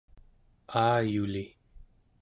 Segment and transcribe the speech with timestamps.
[0.81, 1.45] aayuli